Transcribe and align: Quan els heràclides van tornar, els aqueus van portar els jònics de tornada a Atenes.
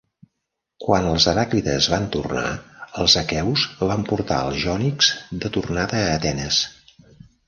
Quan 0.83 1.07
els 1.09 1.25
heràclides 1.31 1.89
van 1.93 2.07
tornar, 2.15 2.45
els 3.03 3.15
aqueus 3.21 3.65
van 3.91 4.05
portar 4.13 4.39
els 4.47 4.63
jònics 4.63 5.11
de 5.45 5.53
tornada 5.59 6.01
a 6.07 6.09
Atenes. 6.17 6.59